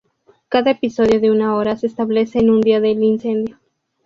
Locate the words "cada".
0.49-0.71